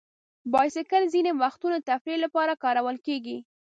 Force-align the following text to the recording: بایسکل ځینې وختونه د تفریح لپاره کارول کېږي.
بایسکل 0.53 1.03
ځینې 1.13 1.31
وختونه 1.41 1.75
د 1.79 1.83
تفریح 1.91 2.17
لپاره 2.25 2.59
کارول 2.63 2.97
کېږي. 3.05 3.37